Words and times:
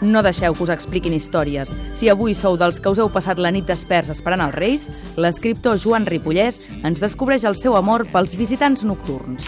No 0.00 0.22
deixeu 0.22 0.54
que 0.54 0.62
us 0.64 0.70
expliquin 0.72 1.12
històries. 1.12 1.72
Si 1.98 2.08
avui 2.08 2.32
sou 2.38 2.56
dels 2.56 2.78
que 2.80 2.88
us 2.94 3.00
heu 3.02 3.10
passat 3.12 3.42
la 3.42 3.50
nit 3.52 3.66
desperts 3.68 4.14
esperant 4.14 4.44
els 4.46 4.56
Reis, 4.56 4.88
l'escriptor 5.20 5.76
Joan 5.82 6.08
Ripollès 6.08 6.62
ens 6.80 7.02
descobreix 7.04 7.44
el 7.50 7.58
seu 7.60 7.76
amor 7.76 8.06
pels 8.14 8.38
visitants 8.40 8.86
nocturns. 8.88 9.44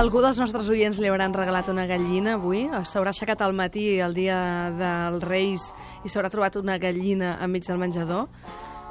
Algú 0.00 0.22
dels 0.24 0.38
nostres 0.40 0.68
oients 0.72 0.96
li 1.02 1.10
hauran 1.10 1.34
regalat 1.36 1.68
una 1.68 1.84
gallina 1.88 2.38
avui? 2.38 2.62
S'haurà 2.88 3.12
aixecat 3.12 3.42
al 3.44 3.52
matí 3.52 3.98
el 4.00 4.14
dia 4.16 4.38
dels 4.78 5.20
Reis 5.26 5.66
i 6.06 6.08
s'haurà 6.08 6.30
trobat 6.32 6.56
una 6.56 6.78
gallina 6.80 7.34
enmig 7.44 7.66
del 7.68 7.76
menjador? 7.82 8.30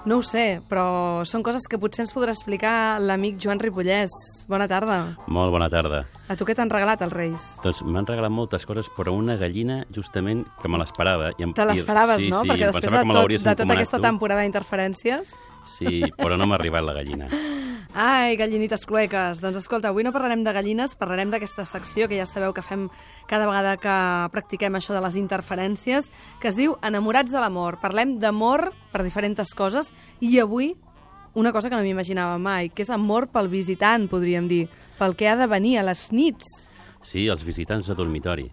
No 0.05 0.20
ho 0.20 0.23
sé, 0.23 0.61
però 0.70 1.25
són 1.27 1.41
coses 1.43 1.65
que 1.67 1.79
potser 1.81 2.05
ens 2.05 2.13
podrà 2.15 2.31
explicar 2.31 3.01
l'amic 3.01 3.39
Joan 3.41 3.59
Ripollès. 3.59 4.13
Bona 4.48 4.67
tarda. 4.71 4.99
Molt 5.27 5.51
bona 5.51 5.67
tarda. 5.73 6.05
A 6.31 6.37
tu 6.39 6.45
què 6.48 6.53
t'han 6.55 6.70
regalat 6.71 7.01
els 7.03 7.15
Reis? 7.17 7.48
Doncs 7.65 7.81
m'han 7.84 8.07
regalat 8.07 8.31
moltes 8.31 8.63
coses, 8.70 8.87
però 8.95 9.12
una 9.17 9.35
gallina 9.41 9.81
justament 9.91 10.45
que 10.62 10.70
me 10.71 10.79
l'esperava. 10.79 11.34
Em- 11.41 11.57
Te 11.57 11.65
l'esperaves, 11.67 12.21
sí, 12.21 12.29
no? 12.31 12.45
Sí, 12.45 12.53
Perquè 12.53 12.70
després 12.70 12.93
de, 12.93 13.03
tot, 13.12 13.34
de 13.49 13.55
tota 13.65 13.73
aquesta 13.81 13.98
tu. 13.98 14.05
temporada 14.05 14.45
d'interferències... 14.45 15.39
Sí, 15.70 15.99
però 16.17 16.37
no 16.39 16.48
m'ha 16.48 16.55
arribat 16.57 16.85
la 16.85 16.93
gallina. 16.95 17.27
Ai, 17.93 18.38
gallinites 18.38 18.85
clueques. 18.85 19.39
Doncs 19.41 19.57
escolta, 19.57 19.89
avui 19.89 20.05
no 20.05 20.13
parlarem 20.13 20.43
de 20.45 20.53
gallines, 20.53 20.93
parlarem 20.93 21.31
d'aquesta 21.34 21.66
secció 21.66 22.05
que 22.07 22.20
ja 22.20 22.27
sabeu 22.29 22.53
que 22.53 22.62
fem 22.62 22.85
cada 23.27 23.48
vegada 23.49 23.77
que 23.81 23.95
practiquem 24.29 24.77
això 24.77 24.93
de 24.93 25.01
les 25.01 25.18
interferències, 25.18 26.12
que 26.40 26.51
es 26.51 26.57
diu 26.60 26.77
Enamorats 26.85 27.34
de 27.34 27.41
l'amor. 27.41 27.79
Parlem 27.82 28.20
d'amor 28.21 28.70
per 28.93 29.01
diferents 29.01 29.55
coses 29.57 29.90
i 30.21 30.37
avui 30.40 30.76
una 31.34 31.51
cosa 31.51 31.70
que 31.70 31.77
no 31.77 31.82
m'imaginava 31.82 32.37
mai, 32.37 32.70
que 32.70 32.85
és 32.85 32.93
amor 32.93 33.27
pel 33.34 33.49
visitant, 33.49 34.07
podríem 34.10 34.48
dir, 34.48 34.67
pel 34.99 35.15
que 35.17 35.29
ha 35.29 35.35
de 35.40 35.49
venir 35.49 35.79
a 35.79 35.87
les 35.90 36.12
nits. 36.12 36.70
Sí, 37.01 37.26
els 37.27 37.43
visitants 37.45 37.90
de 37.90 37.98
dormitori. 37.98 38.49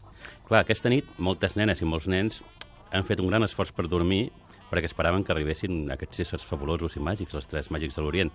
Clar, 0.49 0.63
aquesta 0.63 0.89
nit 0.89 1.09
moltes 1.19 1.57
nenes 1.57 1.83
i 1.83 1.89
molts 1.89 2.09
nens 2.09 2.41
han 2.93 3.05
fet 3.05 3.21
un 3.21 3.29
gran 3.29 3.45
esforç 3.45 3.73
per 3.75 3.89
dormir 3.91 4.31
perquè 4.71 4.85
esperaven 4.91 5.23
que 5.25 5.33
arribessin 5.33 5.91
aquests 5.91 6.21
éssers 6.21 6.45
fabulosos 6.45 6.97
i 6.97 7.01
màgics, 7.01 7.35
els 7.35 7.47
tres 7.47 7.71
màgics 7.71 7.95
de 7.97 8.03
l'Orient. 8.03 8.33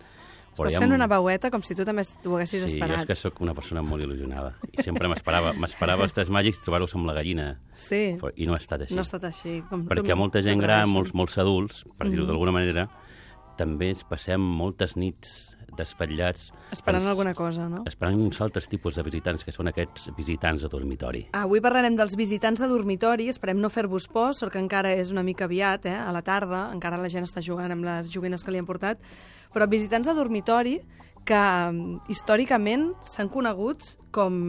Però 0.52 0.68
Estàs 0.68 0.80
fent 0.82 0.92
un- 0.92 0.96
una 1.00 1.08
veueta 1.08 1.50
com 1.50 1.62
si 1.64 1.74
tu 1.74 1.86
també 1.86 2.04
t'ho 2.24 2.36
haguessis 2.36 2.64
Sí, 2.66 2.74
esperat. 2.74 3.00
és 3.00 3.06
que 3.06 3.16
sóc 3.16 3.40
una 3.40 3.54
persona 3.54 3.82
molt 3.82 4.04
il·lusionada 4.04 4.54
i 4.72 4.82
sempre 4.84 5.08
m'esperava 5.08 5.54
m'esperava 5.54 6.04
els 6.04 6.12
tres 6.12 6.30
màgics 6.30 6.60
trobar-los 6.62 6.94
amb 6.96 7.06
la 7.08 7.14
gallina 7.14 7.60
Sí, 7.74 8.18
Però- 8.20 8.34
i 8.36 8.46
no 8.46 8.54
ha 8.54 8.58
estat 8.58 8.82
així. 8.82 8.94
no 8.94 9.00
ha 9.00 9.08
estat 9.08 9.24
així. 9.24 9.62
Com, 9.70 9.88
perquè 9.88 10.14
molta 10.16 10.42
gent 10.42 10.60
gran, 10.60 10.90
molts, 10.90 11.14
molts 11.14 11.38
adults, 11.38 11.86
per 11.98 12.10
dir-ho 12.10 12.26
d'alguna 12.26 12.52
manera, 12.52 12.90
també 13.58 13.90
ens 13.92 14.04
passem 14.04 14.42
moltes 14.42 14.98
nits 14.98 15.56
desvetllats... 15.78 16.52
Esperant 16.72 17.02
pels- 17.04 17.10
alguna 17.12 17.34
cosa, 17.34 17.68
no? 17.70 17.84
Esperant 17.86 18.20
uns 18.20 18.40
altres 18.42 18.68
tipus 18.72 18.96
de 18.96 19.04
visitants, 19.04 19.44
que 19.44 19.52
són 19.52 19.68
aquests 19.72 20.10
visitants 20.18 20.64
de 20.64 20.70
dormitori. 20.70 21.26
Avui 21.34 21.62
parlarem 21.62 21.96
dels 21.96 22.16
visitants 22.16 22.60
de 22.62 22.68
dormitori, 22.68 23.28
esperem 23.30 23.60
no 23.60 23.70
fer-vos 23.70 24.08
por, 24.08 24.34
sort 24.36 24.54
que 24.54 24.60
encara 24.60 24.92
és 24.94 25.12
una 25.12 25.24
mica 25.24 25.46
aviat, 25.46 25.86
eh, 25.86 25.96
a 25.98 26.12
la 26.12 26.22
tarda, 26.22 26.70
encara 26.74 26.98
la 26.98 27.10
gent 27.10 27.24
està 27.28 27.42
jugant 27.42 27.72
amb 27.72 27.84
les 27.84 28.10
joguines 28.12 28.44
que 28.44 28.52
li 28.52 28.58
han 28.62 28.66
portat, 28.70 29.00
però 29.54 29.68
visitants 29.68 30.08
de 30.08 30.14
dormitori 30.16 30.78
que 31.26 31.38
mm, 31.38 32.08
històricament 32.10 32.94
s'han 33.06 33.30
coneguts 33.30 33.98
com 34.12 34.40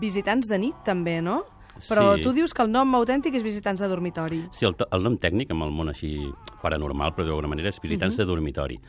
visitants 0.00 0.46
de 0.48 0.58
nit 0.58 0.76
també, 0.86 1.20
no? 1.22 1.42
Però 1.88 2.14
Sí. 2.16 2.22
tu 2.22 2.32
dius 2.36 2.52
que 2.52 2.62
el 2.62 2.70
nom 2.70 2.92
autèntic 2.94 3.34
és 3.34 3.42
visitants 3.42 3.80
de 3.80 3.88
dormitori. 3.88 4.42
Sí, 4.52 4.66
el, 4.66 4.74
el 4.92 5.02
nom 5.02 5.16
tècnic, 5.16 5.50
amb 5.50 5.62
el 5.64 5.70
món 5.72 5.88
així 5.88 6.30
paranormal, 6.60 7.14
però 7.14 7.24
d'alguna 7.24 7.48
manera, 7.48 7.68
és 7.70 7.80
visitants 7.80 8.16
Mhm. 8.16 8.20
de 8.20 8.26
dormitori. 8.28 8.80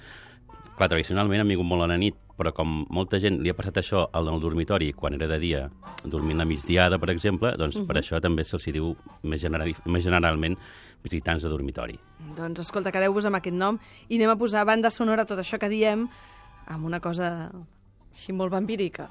Clar, 0.78 0.90
tradicionalment 0.90 1.42
han 1.42 1.48
vingut 1.48 1.66
molt 1.68 1.84
a 1.84 1.88
la 1.88 1.98
nit, 1.98 2.16
però 2.38 2.52
com 2.54 2.86
molta 2.90 3.20
gent 3.22 3.40
li 3.42 3.50
ha 3.50 3.54
passat 3.54 3.78
això 3.78 4.08
al 4.14 4.26
dormitori 4.42 4.94
quan 4.94 5.14
era 5.14 5.28
de 5.28 5.38
dia, 5.40 5.70
dormint 6.04 6.38
la 6.40 6.46
migdiada, 6.46 6.98
per 6.98 7.10
exemple, 7.10 7.56
doncs 7.58 7.78
Mhm. 7.78 7.88
per 7.88 7.96
això 7.98 8.22
també 8.22 8.44
se'ls 8.44 8.66
diu 8.66 8.96
més, 9.24 9.42
generali, 9.42 9.76
més 9.86 10.04
generalment 10.04 10.58
visitants 11.04 11.44
de 11.44 11.50
dormitori. 11.50 12.00
Doncs 12.36 12.60
escolta, 12.60 12.92
quedeu-vos 12.92 13.26
amb 13.26 13.36
aquest 13.36 13.56
nom 13.56 13.80
i 14.10 14.16
anem 14.18 14.30
a 14.30 14.36
posar 14.38 14.66
banda 14.66 14.90
sonora 14.90 15.26
tot 15.26 15.40
això 15.40 15.58
que 15.60 15.70
diem 15.70 16.10
amb 16.68 16.86
una 16.86 17.00
cosa 17.00 17.52
així 18.14 18.34
molt 18.34 18.52
vampírica. 18.52 19.10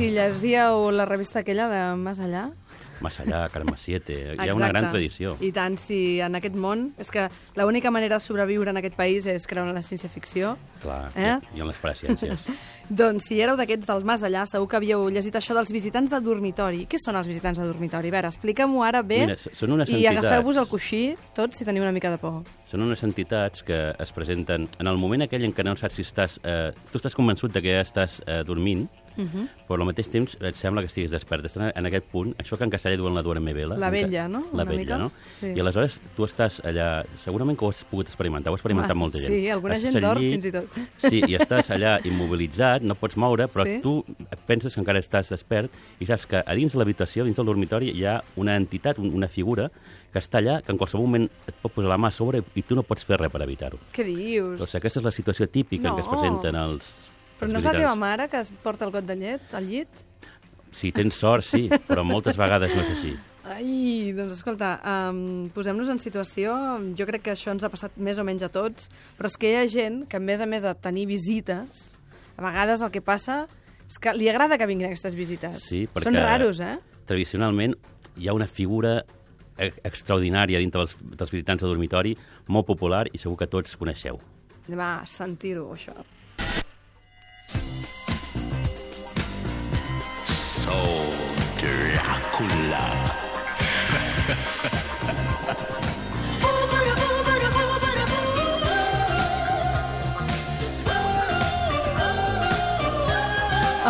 Si 0.00 0.08
llegíeu 0.08 0.88
la 0.96 1.04
revista 1.04 1.40
aquella 1.40 1.68
de 1.68 1.96
Más 1.96 2.20
Allà, 2.20 2.48
Más 3.00 3.18
allà, 3.20 3.48
Carme 3.48 3.72
Siete, 3.76 4.34
hi 4.36 4.48
ha 4.48 4.54
una 4.54 4.68
gran 4.68 4.90
tradició. 4.90 5.34
I 5.40 5.50
tant, 5.56 5.78
si 5.80 6.20
en 6.20 6.36
aquest 6.36 6.56
món... 6.56 6.90
És 7.00 7.08
que 7.12 7.26
l'única 7.56 7.88
manera 7.92 8.18
de 8.18 8.24
sobreviure 8.24 8.72
en 8.72 8.76
aquest 8.76 8.96
país 8.96 9.24
és 9.28 9.46
creure 9.48 9.72
en 9.72 9.76
la 9.76 9.80
ciència-ficció. 9.80 10.54
Clar, 10.82 11.10
Eh? 11.16 11.38
i 11.56 11.60
en 11.60 11.68
les 11.68 11.80
pareciències. 11.80 12.44
Doncs 13.00 13.28
si 13.30 13.40
éreu 13.40 13.56
d'aquests 13.56 13.88
del 13.88 14.04
Mas 14.04 14.24
Allà, 14.26 14.44
segur 14.48 14.68
que 14.68 14.76
havíeu 14.76 15.06
llegit 15.08 15.36
això 15.36 15.56
dels 15.56 15.72
visitants 15.72 16.12
de 16.12 16.20
dormitori. 16.20 16.84
Què 16.90 17.00
són 17.00 17.16
els 17.16 17.28
visitants 17.28 17.60
de 17.60 17.68
dormitori? 17.68 18.12
A 18.12 18.16
veure, 18.18 18.32
explica-m'ho 18.34 18.84
ara 18.84 19.00
bé 19.00 19.22
Mira, 19.24 19.36
són 19.40 19.76
unes 19.78 19.92
i 19.96 20.04
agafeu-vos 20.10 20.60
el 20.60 20.68
coixí, 20.68 21.02
tots, 21.36 21.56
si 21.56 21.64
teniu 21.68 21.84
una 21.86 21.92
mica 21.96 22.12
de 22.12 22.20
por. 22.20 22.42
Són 22.68 22.84
unes 22.84 23.04
entitats 23.06 23.64
que 23.64 23.80
es 23.96 24.12
presenten 24.12 24.68
en 24.78 24.92
el 24.92 25.00
moment 25.00 25.24
aquell 25.24 25.44
en 25.48 25.56
què 25.56 25.64
no 25.64 25.76
saps 25.76 25.96
si 26.00 26.04
estàs... 26.04 26.36
Eh, 26.44 26.72
tu 26.92 27.00
estàs 27.00 27.16
convençut 27.16 27.52
de 27.56 27.64
que 27.64 27.78
ja 27.78 27.84
estàs 27.86 28.20
eh, 28.26 28.42
dormint, 28.44 28.88
Uh 29.20 29.28
-huh. 29.34 29.48
però 29.68 29.80
al 29.80 29.86
mateix 29.86 30.08
temps 30.10 30.36
et 30.40 30.54
sembla 30.54 30.82
que 30.82 30.86
estiguis 30.86 31.10
despert. 31.10 31.44
Estàs 31.44 31.72
en 31.76 31.86
aquest 31.86 32.04
punt, 32.10 32.34
això 32.38 32.56
que 32.56 32.64
en 32.64 32.70
castellà 32.70 32.96
diuen 32.96 33.14
la 33.14 33.22
duerme 33.22 33.52
vela. 33.52 33.76
La 33.76 33.90
vella, 33.90 34.28
no? 34.28 34.40
La 34.52 34.62
Una 34.62 34.64
vella, 34.64 34.78
mica. 34.80 34.98
no? 34.98 35.12
Sí. 35.40 35.46
I 35.54 35.60
aleshores 35.60 36.00
tu 36.16 36.24
estàs 36.24 36.60
allà... 36.64 37.04
Segurament 37.24 37.56
que 37.58 37.64
ho 37.64 37.68
has 37.68 37.84
pogut 37.84 38.06
experimentar, 38.06 38.50
ho 38.50 38.54
ha 38.54 38.56
experimentat 38.56 38.90
Ah, 38.92 38.94
molta 38.94 39.18
gent. 39.18 39.30
sí, 39.32 39.48
alguna 39.48 39.74
Estàs 39.74 39.92
gent 39.92 40.02
dorm 40.04 40.20
fins 40.20 40.44
i 40.44 40.52
tot. 40.52 40.64
Sí, 41.10 41.22
i 41.28 41.34
estàs 41.36 41.70
allà 41.70 42.00
immobilitzat, 42.04 42.82
no 42.82 42.94
pots 42.94 43.16
moure, 43.16 43.46
però 43.48 43.64
Sí. 43.64 43.80
tu 43.82 44.04
penses 44.46 44.74
que 44.74 44.80
encara 44.80 44.98
estàs 44.98 45.28
despert 45.30 45.70
i 46.00 46.06
saps 46.06 46.26
que 46.26 46.42
a 46.44 46.54
dins 46.54 46.72
de 46.72 46.78
l'habitació, 46.78 47.24
dins 47.24 47.36
del 47.36 47.46
dormitori, 47.46 47.90
hi 47.90 48.04
ha 48.04 48.22
una 48.36 48.56
entitat, 48.56 48.98
un- 48.98 49.12
una 49.14 49.28
figura, 49.28 49.70
que 50.12 50.18
està 50.18 50.38
allà, 50.40 50.60
que 50.62 50.72
en 50.72 50.78
qualsevol 50.78 51.06
moment 51.06 51.30
et 51.46 51.54
pot 51.62 51.72
posar 51.72 51.88
la 51.88 51.96
mà 51.96 52.08
a 52.08 52.10
sobre 52.10 52.42
i 52.54 52.62
tu 52.62 52.74
no 52.74 52.82
pots 52.82 53.04
fer 53.04 53.16
res 53.20 53.30
per 53.30 53.42
evitar-ho. 53.42 53.78
Què 53.92 54.02
dius? 54.04 54.58
Doncs 54.58 54.74
aquesta 54.74 54.98
és 55.00 55.04
la 55.04 55.10
situació 55.12 55.46
típica 55.46 55.88
en 55.88 55.94
què 55.94 56.00
es 56.00 56.06
No. 56.06 56.12
presenten 56.12 56.54
els, 56.56 57.10
Però 57.40 57.48
no 57.48 57.58
és 57.58 57.66
la 57.66 57.72
teva 57.72 57.96
mare 57.96 58.28
que 58.28 58.40
es 58.44 58.52
porta 58.62 58.84
el 58.84 58.92
got 58.92 59.06
de 59.08 59.16
llet 59.16 59.54
al 59.56 59.66
llit? 59.66 60.04
Si 60.76 60.92
tens 60.94 61.16
sort, 61.18 61.46
sí, 61.48 61.66
però 61.88 62.04
moltes 62.06 62.36
vegades 62.38 62.74
no 62.76 62.84
és 62.84 62.90
així. 62.94 63.14
Ai, 63.50 64.12
doncs 64.14 64.36
escolta, 64.36 64.74
um, 65.10 65.48
posem-nos 65.54 65.88
en 65.90 65.98
situació, 65.98 66.52
jo 66.94 67.06
crec 67.08 67.24
que 67.24 67.32
això 67.32 67.50
ens 67.54 67.64
ha 67.66 67.70
passat 67.72 67.96
més 67.98 68.20
o 68.20 68.24
menys 68.28 68.44
a 68.46 68.50
tots, 68.52 68.90
però 69.18 69.30
és 69.30 69.38
que 69.40 69.50
hi 69.50 69.56
ha 69.58 69.64
gent 69.72 70.04
que 70.10 70.20
a 70.20 70.22
més 70.22 70.44
a 70.44 70.46
més 70.46 70.62
de 70.62 70.74
tenir 70.78 71.06
visites, 71.10 71.96
a 72.36 72.44
vegades 72.44 72.84
el 72.84 72.92
que 72.94 73.02
passa 73.02 73.46
és 73.88 73.98
que 73.98 74.12
li 74.14 74.28
agrada 74.30 74.60
que 74.60 74.68
vinguin 74.70 74.90
aquestes 74.92 75.16
visites. 75.18 75.64
Sí, 75.66 75.86
perquè 75.90 76.12
Són 76.12 76.20
raros, 76.20 76.60
eh? 76.62 76.76
tradicionalment 77.10 77.74
hi 78.20 78.28
ha 78.28 78.36
una 78.36 78.46
figura 78.46 79.00
e- 79.58 79.72
extraordinària 79.88 80.60
dintre 80.62 80.84
dels, 80.84 80.94
dels 81.00 81.34
visitants 81.34 81.64
de 81.64 81.72
dormitori, 81.72 82.14
molt 82.46 82.68
popular 82.68 83.06
i 83.10 83.18
segur 83.18 83.40
que 83.40 83.50
tots 83.50 83.74
coneixeu. 83.80 84.20
Anem 84.68 84.84
a 84.84 84.92
sentir-ho, 85.10 85.66
això. 85.74 85.96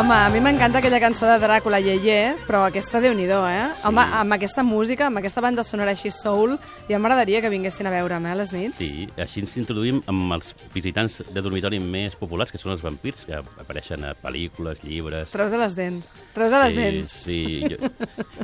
Home, 0.01 0.15
a 0.15 0.31
mi 0.31 0.41
m'encanta 0.41 0.79
aquella 0.79 0.97
cançó 0.97 1.27
de 1.29 1.35
Dràcula 1.43 1.77
Yeye, 1.77 2.33
però 2.49 2.63
aquesta 2.65 3.03
déu 3.05 3.13
nhi 3.13 3.27
eh? 3.27 3.67
Sí. 3.77 3.83
Home, 3.85 4.01
amb 4.01 4.33
aquesta 4.33 4.63
música, 4.63 5.09
amb 5.09 5.19
aquesta 5.19 5.43
banda 5.43 5.63
sonora 5.63 5.91
així 5.91 6.09
soul, 6.11 6.57
ja 6.89 6.99
m'agradaria 6.99 7.43
que 7.43 7.51
vinguessin 7.51 7.87
a 7.87 7.91
veure'm, 7.91 8.25
eh, 8.25 8.31
a 8.31 8.35
les 8.35 8.53
nits. 8.55 8.77
Sí, 8.77 9.07
així 9.19 9.43
ens 9.43 9.59
introduïm 9.59 10.01
amb 10.07 10.33
els 10.33 10.55
visitants 10.73 11.21
de 11.29 11.43
dormitori 11.43 11.79
més 11.81 12.17
populars, 12.17 12.51
que 12.51 12.57
són 12.57 12.73
els 12.73 12.81
vampirs, 12.81 13.27
que 13.27 13.43
apareixen 13.61 14.07
a 14.09 14.15
pel·lícules, 14.15 14.81
llibres... 14.83 15.35
Treu 15.35 15.51
de 15.53 15.61
les 15.61 15.77
dents. 15.77 16.17
Treu 16.33 16.49
de 16.49 16.63
les 16.65 16.73
sí, 16.73 16.81
dents. 16.81 17.13
Sí, 17.27 17.41
jo, 17.69 17.93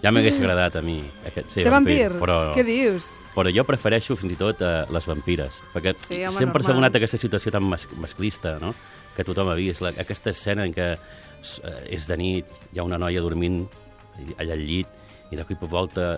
ja 0.04 0.12
m'hagués 0.12 0.36
agradat 0.42 0.76
a 0.76 0.84
mi 0.84 0.98
aquest, 1.24 1.54
ser, 1.54 1.62
Ser 1.62 1.72
vampir? 1.72 2.18
Però, 2.20 2.52
Què 2.52 2.66
dius? 2.68 3.08
però 3.32 3.48
jo 3.48 3.64
prefereixo 3.64 4.16
fins 4.20 4.36
i 4.36 4.36
tot 4.36 4.60
eh, 4.60 4.84
les 4.92 5.08
vampires, 5.08 5.56
perquè 5.72 5.96
Sí, 6.04 6.20
home, 6.20 6.36
sempre 6.36 6.68
s'ha 6.68 6.76
donat 6.76 7.00
aquesta 7.00 7.16
situació 7.16 7.56
tan 7.56 7.64
mas 7.64 7.88
masclista, 7.96 8.58
no? 8.60 8.74
que 9.16 9.24
tothom 9.24 9.48
ha 9.48 9.56
vist. 9.56 9.80
La, 9.80 9.94
aquesta 9.96 10.30
escena 10.30 10.66
en 10.68 10.74
què 10.76 10.90
és 11.90 12.06
de 12.08 12.16
nit, 12.20 12.46
hi 12.72 12.78
ha 12.80 12.84
una 12.86 12.98
noia 12.98 13.20
dormint 13.24 13.62
allà 14.38 14.54
al 14.56 14.64
llit, 14.66 14.88
i 15.30 15.36
de 15.36 15.44
cop 15.44 15.62
i 15.62 15.68
volta 15.70 16.16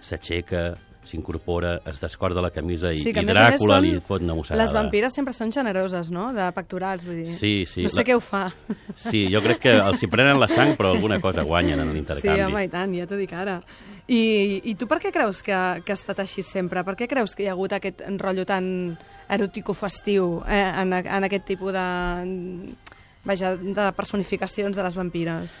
s'aixeca, 0.00 0.74
s'incorpora, 1.06 1.76
es 1.86 2.00
descorda 2.02 2.42
la 2.42 2.50
camisa 2.50 2.90
i, 2.90 2.98
Sí, 2.98 3.12
i 3.14 3.22
Dràcula 3.28 3.76
li 3.80 3.92
fot 4.02 4.24
una 4.26 4.34
mossegada. 4.34 4.58
Les 4.64 4.72
vampires 4.74 5.14
sempre 5.14 5.30
són 5.36 5.52
generoses, 5.54 6.08
no?, 6.10 6.32
de 6.34 6.48
pectorals, 6.56 7.04
vull 7.06 7.20
dir. 7.22 7.34
Sí, 7.34 7.52
sí, 7.70 7.84
No 7.86 7.92
sé 7.92 8.00
la- 8.00 8.04
què 8.08 8.16
ho 8.16 8.22
fa. 8.22 8.48
Sí, 8.98 9.20
jo 9.30 9.38
crec 9.44 9.60
que 9.68 9.74
els 9.76 10.02
hi 10.02 10.08
prenen 10.10 10.40
la 10.42 10.48
sang, 10.50 10.74
però 10.76 10.90
alguna 10.96 11.20
cosa 11.22 11.44
guanyen 11.46 11.78
en 11.78 11.92
Sí, 11.92 11.94
l'intercanvi. 11.94 12.40
home, 12.48 12.64
i 12.66 12.68
tant, 12.72 12.94
ja 12.98 13.06
t'ho 13.06 13.16
dic 13.20 13.32
ara. 13.38 13.60
I, 14.08 14.60
I 14.70 14.74
tu 14.78 14.86
per 14.90 14.98
què 15.02 15.12
creus 15.14 15.42
que, 15.46 15.54
que 15.84 15.92
ha 15.94 15.98
estat 15.98 16.18
així 16.22 16.42
sempre? 16.42 16.82
Per 16.86 16.94
què 16.98 17.06
creus 17.10 17.34
que 17.38 17.42
hi 17.44 17.48
ha 17.48 17.54
hagut 17.54 17.72
aquest 17.78 18.02
rotllo 18.18 18.44
tan 18.46 18.98
eròtico-festiu 19.30 20.42
eh, 20.46 20.72
en, 20.82 20.92
en 20.92 21.24
aquest 21.26 21.44
tipus 21.54 21.72
de, 21.74 21.86
vaja, 23.26 23.56
de 23.56 23.88
personificacions 23.96 24.76
de 24.76 24.86
les 24.86 24.96
vampires? 24.96 25.56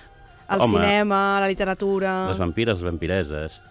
El 0.48 0.62
Home, 0.62 0.78
cinema, 0.78 1.40
la 1.42 1.48
literatura... 1.50 2.28
Les 2.30 2.38
vampires, 2.38 2.78
les 2.78 2.92
vampireses... 2.92 3.62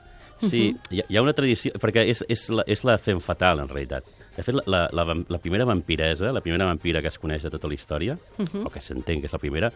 Sí, 0.44 0.76
hi, 0.92 1.00
ha, 1.00 1.06
hi 1.08 1.16
ha 1.16 1.22
una 1.24 1.34
tradició... 1.34 1.72
Perquè 1.80 2.04
és, 2.12 2.20
és, 2.30 2.42
la, 2.52 2.66
és 2.68 2.82
la 2.84 2.98
fem 3.00 3.22
fatal, 3.24 3.62
en 3.64 3.70
realitat. 3.72 4.06
De 4.36 4.44
fet, 4.44 4.58
la, 4.58 4.82
la, 4.92 5.06
la, 5.08 5.16
la 5.32 5.40
primera 5.40 5.64
vampiresa, 5.66 6.34
la 6.36 6.42
primera 6.44 6.66
vampira 6.68 7.02
que 7.02 7.08
es 7.08 7.18
coneix 7.18 7.46
de 7.48 7.52
tota 7.54 7.70
la 7.72 7.78
història, 7.78 8.18
o 8.36 8.70
que 8.70 8.82
s'entén 8.84 9.22
que 9.24 9.30
és 9.30 9.34
la 9.34 9.40
primera, 9.40 9.70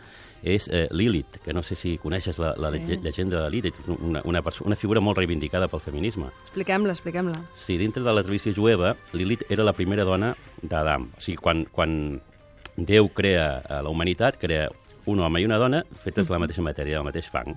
és 0.43 0.67
eh, 0.67 0.87
Lilith, 0.91 1.39
que 1.45 1.55
no 1.55 1.63
sé 1.63 1.77
si 1.79 1.95
coneixes 1.97 2.41
la, 2.43 2.51
la 2.59 2.73
sí. 2.75 2.99
llegenda 2.99 3.45
de 3.45 3.53
Lilith, 3.55 3.79
una, 3.95 4.21
una, 4.27 4.43
una 4.43 4.75
figura 4.75 4.99
molt 4.99 5.21
reivindicada 5.21 5.71
pel 5.71 5.83
feminisme. 5.83 6.27
Expliquem-la, 6.49 6.91
expliquem-la. 6.97 7.39
Sí, 7.55 7.79
dintre 7.79 8.03
de 8.03 8.17
la 8.19 8.25
tradició 8.27 8.51
jueva, 8.55 8.97
Lilith 9.15 9.47
era 9.49 9.63
la 9.63 9.73
primera 9.73 10.03
dona 10.03 10.33
d'Adam. 10.61 11.07
O 11.15 11.23
sigui, 11.23 11.39
quan, 11.39 11.63
quan 11.71 12.19
Déu 12.87 13.09
crea 13.11 13.59
a 13.67 13.81
la 13.83 13.91
humanitat, 13.91 14.37
crea 14.39 14.69
un 15.09 15.19
home 15.19 15.41
i 15.41 15.47
una 15.47 15.57
dona 15.59 15.83
fetes 16.03 16.27
de 16.27 16.35
la 16.35 16.39
mateixa 16.43 16.63
matèria, 16.63 16.99
del 16.99 17.07
mateix 17.07 17.29
fang. 17.31 17.55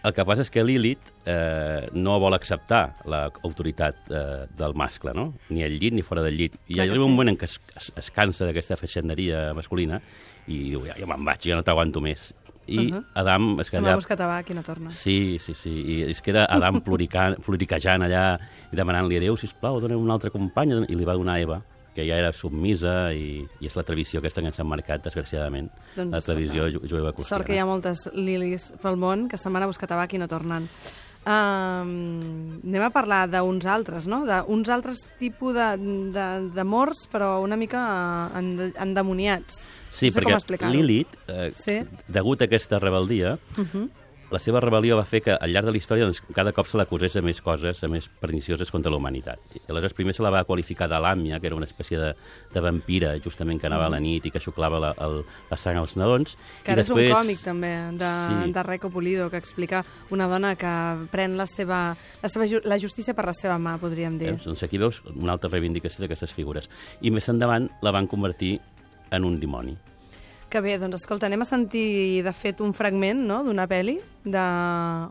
El 0.00 0.14
que 0.16 0.24
passa 0.24 0.46
és 0.46 0.50
que 0.52 0.62
Lilith 0.64 1.10
eh, 1.28 1.88
no 1.92 2.14
vol 2.22 2.32
acceptar 2.32 2.82
l'autoritat 3.10 4.06
eh, 4.08 4.46
del 4.56 4.72
mascle, 4.78 5.12
no? 5.16 5.26
ni 5.52 5.64
al 5.66 5.76
llit 5.76 5.96
ni 5.96 6.04
fora 6.06 6.24
del 6.24 6.38
llit. 6.38 6.56
I 6.68 6.78
Clar 6.78 6.86
arriba 6.86 7.04
un 7.04 7.10
sí. 7.10 7.16
moment 7.18 7.32
en 7.34 7.40
què 7.40 7.48
es, 7.50 7.58
es, 7.76 7.90
es 8.00 8.08
cansa 8.16 8.48
d'aquesta 8.48 8.78
feixenderia 8.80 9.50
masculina 9.56 10.00
i 10.46 10.70
diu, 10.70 10.86
ja, 10.88 10.96
ja 10.96 11.08
me'n 11.10 11.26
vaig, 11.28 11.44
ja 11.44 11.58
no 11.58 11.66
t'aguanto 11.66 12.00
més. 12.00 12.30
I 12.70 12.78
uh. 12.78 12.94
-huh. 12.94 13.04
Adam 13.14 13.60
es 13.60 13.66
Se 13.66 13.76
m'ha 13.76 13.88
queda 13.88 13.96
buscat 13.96 14.18
tabac 14.18 14.50
i 14.50 14.54
no 14.54 14.62
torna. 14.62 14.90
Sí, 14.90 15.38
sí, 15.38 15.54
sí. 15.54 15.70
I 15.70 16.02
es 16.10 16.22
queda 16.22 16.46
Adam 16.48 16.80
plorica, 16.86 17.34
ploriquejant 17.44 18.02
allà 18.02 18.38
i 18.72 18.76
demanant-li 18.76 19.16
a 19.16 19.20
Déu, 19.20 19.36
sisplau, 19.36 19.80
dona'm 19.80 20.00
una 20.00 20.14
altra 20.14 20.30
companya, 20.30 20.86
i 20.88 20.94
li 20.94 21.04
va 21.04 21.14
donar 21.14 21.40
Eva, 21.40 21.62
que 21.94 22.06
ja 22.06 22.16
era 22.18 22.32
submisa 22.32 23.12
i, 23.12 23.46
i 23.60 23.66
és 23.66 23.74
la 23.76 23.82
tradició 23.82 24.20
aquesta 24.20 24.40
que 24.40 24.46
ens 24.46 24.60
ha 24.60 24.64
marcat, 24.64 25.02
desgraciadament, 25.04 25.70
Doncs 25.96 26.12
la 26.12 26.20
tradició 26.20 26.62
sort, 26.68 26.72
ju 26.72 26.88
jueva 26.88 27.12
cristiana. 27.12 27.28
Sort 27.38 27.46
que 27.46 27.54
hi 27.54 27.58
ha 27.58 27.66
moltes 27.66 28.08
lilis 28.14 28.72
pel 28.80 28.96
món 28.96 29.28
que 29.28 29.36
se'n 29.36 29.52
van 29.52 29.62
a 29.62 29.66
buscar 29.66 29.88
tabac 29.88 30.14
i 30.14 30.18
no 30.18 30.28
tornen. 30.28 30.68
Um, 31.20 32.60
anem 32.64 32.82
a 32.86 32.90
parlar 32.94 33.26
d'uns 33.30 33.66
altres, 33.68 34.06
no? 34.08 34.22
D'uns 34.28 34.70
altres 34.72 35.02
tipus 35.20 35.52
de- 35.54 35.76
de- 36.14 36.48
d'amors, 36.54 37.06
però 37.12 37.42
una 37.44 37.56
mica 37.60 38.30
eh, 38.34 38.72
endemoniats. 38.80 39.60
Sí, 39.90 40.06
no 40.08 40.38
sé 40.38 40.54
perquè. 40.56 40.70
Lilith, 40.70 41.16
eh, 41.28 41.50
Sí. 41.54 41.80
degut 42.08 42.40
a 42.40 42.44
aquesta 42.46 42.78
rebel·lia, 42.80 43.38
Uh 43.58 43.64
-huh. 43.64 43.88
La 44.30 44.38
seva 44.38 44.60
rebel·lió 44.62 44.96
va 44.98 45.04
fer 45.08 45.20
que 45.24 45.34
al 45.34 45.50
llarg 45.52 45.66
de 45.66 45.72
la 45.74 45.78
història 45.80 46.06
doncs, 46.06 46.20
cada 46.36 46.52
cop 46.54 46.68
se 46.70 46.78
l'acusés 46.78 47.14
de 47.16 47.22
més 47.22 47.40
coses, 47.42 47.80
de 47.82 47.88
més 47.90 48.06
pernicioses 48.20 48.70
contra 48.70 48.90
la 48.92 48.98
humanitat. 49.00 49.40
I 49.58 49.62
aleshores 49.68 49.94
primer 49.98 50.14
se 50.14 50.22
la 50.22 50.30
va 50.30 50.44
qualificar 50.46 50.88
de 50.88 51.00
làmia, 51.02 51.40
que 51.40 51.48
era 51.50 51.56
una 51.58 51.66
espècie 51.66 51.98
de, 51.98 52.12
de 52.54 52.60
vampira, 52.62 53.16
justament 53.24 53.60
que 53.60 53.66
anava 53.66 53.88
a 53.88 53.92
la 53.96 54.00
nit 54.00 54.26
i 54.26 54.30
que 54.30 54.40
xuclava 54.42 54.78
la, 54.78 54.92
el, 55.02 55.20
la 55.50 55.58
sang 55.58 55.80
als 55.82 55.96
nadons. 55.98 56.36
Que 56.62 56.70
I 56.70 56.76
ara 56.76 56.84
després... 56.84 57.08
és 57.08 57.12
un 57.14 57.18
còmic, 57.18 57.42
també, 57.44 57.72
de, 57.98 58.12
Sí. 58.30 58.52
de 58.54 58.62
Reco 58.62 58.90
Pulido, 58.90 59.28
que 59.30 59.38
explica 59.42 59.84
una 60.10 60.28
dona 60.30 60.54
que 60.56 60.72
pren 61.10 61.36
la 61.36 61.46
seva, 61.50 61.96
la, 62.22 62.28
seva, 62.30 62.46
la 62.64 62.78
justícia 62.78 63.14
per 63.18 63.26
la 63.26 63.34
seva 63.34 63.58
mà, 63.58 63.76
podríem 63.82 64.18
dir. 64.20 64.34
Veus? 64.36 64.46
Doncs 64.46 64.62
aquí 64.62 64.78
veus 64.78 65.02
una 65.14 65.32
altra 65.34 65.50
reivindicació 65.50 66.04
d'aquestes 66.04 66.32
figures. 66.36 66.70
I 67.02 67.10
més 67.10 67.28
endavant 67.28 67.70
la 67.82 67.90
van 67.90 68.06
convertir 68.06 68.60
en 69.10 69.24
un 69.26 69.40
dimoni. 69.42 69.74
Que 70.50 70.58
bé, 70.58 70.72
doncs 70.82 70.96
escolta, 70.98 71.28
anem 71.30 71.44
a 71.44 71.46
sentir, 71.46 72.24
de 72.26 72.32
fet, 72.34 72.58
un 72.64 72.72
fragment 72.74 73.20
no?, 73.22 73.36
d'una 73.46 73.68
pel·li 73.70 74.00
de... 74.24 74.46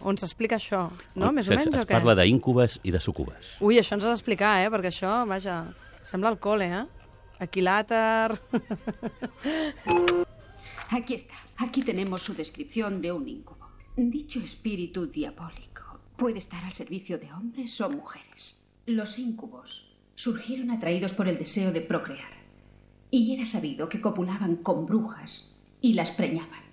on 0.03 0.19
s'explica 0.19 0.57
això, 0.59 0.81
no? 1.15 1.29
Més 1.31 1.47
o 1.47 1.53
es, 1.55 1.61
menys, 1.61 1.77
es 1.77 1.85
o 1.85 1.87
què? 1.87 1.95
parla 1.95 2.15
d'íncubes 2.19 2.75
i 2.83 2.91
de 2.91 2.99
sucubes. 2.99 3.53
Ui, 3.63 3.77
això 3.79 3.95
ens 3.95 4.03
has 4.03 4.17
d'explicar, 4.17 4.57
eh? 4.65 4.67
Perquè 4.73 4.91
això, 4.91 5.13
vaja, 5.29 5.61
sembla 6.03 6.33
el 6.35 6.39
col·le, 6.43 6.67
eh? 6.81 6.83
Equilàter... 7.47 8.35
Aquí 10.89 11.13
está. 11.13 11.35
Aquí 11.57 11.83
tenemos 11.83 12.23
su 12.23 12.33
descripción 12.33 12.99
de 12.99 13.11
un 13.13 13.29
incubo. 13.29 13.69
Dicho 13.95 14.39
espíritu 14.39 15.05
diabólico 15.05 15.99
puede 16.17 16.39
estar 16.39 16.63
al 16.65 16.73
servicio 16.73 17.17
de 17.17 17.31
hombres 17.31 17.79
o 17.79 17.89
mujeres. 17.89 18.59
Los 18.87 19.19
incubos 19.19 19.95
surgieron 20.15 20.71
atraídos 20.71 21.13
por 21.13 21.29
el 21.29 21.37
deseo 21.37 21.71
de 21.71 21.81
procrear. 21.81 22.38
Y 23.11 23.33
era 23.33 23.45
sabido 23.45 23.89
que 23.89 24.01
copulaban 24.01 24.57
con 24.57 24.85
brujas 24.85 25.55
y 25.81 25.93
las 25.93 26.11
preñaban. 26.11 26.67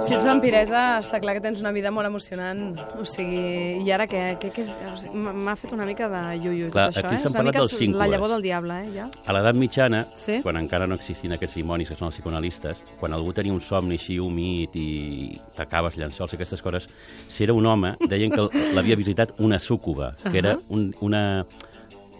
Si 0.00 0.14
ets 0.14 0.24
vampiresa, 0.24 0.98
està 1.02 1.18
clar 1.20 1.34
que 1.36 1.40
tens 1.44 1.58
una 1.60 1.72
vida 1.74 1.90
molt 1.92 2.06
emocionant. 2.08 2.78
O 3.00 3.04
sigui, 3.04 3.82
i 3.84 3.90
ara 3.92 4.06
què? 4.08 4.20
què, 4.40 4.50
què 4.54 4.64
o 4.88 4.94
sigui, 4.96 5.18
m'ha- 5.18 5.56
fet 5.58 5.72
una 5.74 5.84
mica 5.84 6.06
de 6.08 6.20
iuiu 6.38 6.70
Clar, 6.70 6.86
tot 6.92 6.96
això, 7.02 7.08
aquí 7.10 7.16
eh? 7.16 7.26
una 7.26 7.32
parlat 7.34 7.54
mica 7.56 7.64
dels 7.66 7.96
la 7.98 8.06
llavor 8.08 8.30
del 8.32 8.42
diable, 8.46 8.78
eh? 8.84 8.90
Ja? 8.94 9.08
A 9.26 9.32
l'edat 9.36 9.56
mitjana, 9.58 10.06
Sí. 10.14 10.38
quan 10.42 10.56
encara 10.56 10.86
no 10.86 10.94
existien 10.94 11.32
aquests 11.32 11.56
dimonis, 11.56 11.88
que 11.90 11.96
són 11.96 12.06
els 12.08 12.14
psicoanalistes, 12.16 12.80
quan 13.00 13.12
algú 13.12 13.32
tenia 13.34 13.52
un 13.52 13.60
somni 13.60 13.96
així 13.98 14.18
humit 14.18 14.70
i 14.76 15.40
tacaves 15.56 15.96
llençols 15.98 16.32
i 16.32 16.36
aquestes 16.36 16.62
coses, 16.62 16.88
si 17.28 17.44
era 17.44 17.52
un 17.52 17.66
home, 17.66 17.96
deien 18.08 18.30
que 18.30 18.48
l'havia 18.74 18.96
visitat 18.96 19.34
una 19.38 19.58
súcuba, 19.58 20.14
que 20.30 20.38
era 20.38 20.58
un, 20.68 20.94
una, 21.00 21.44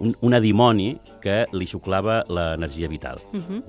un, 0.00 0.14
una 0.22 0.38
dimoni 0.40 0.98
que 1.20 1.46
li 1.52 1.66
xuclava 1.66 2.20
l'energia 2.28 2.88
vital. 2.88 3.18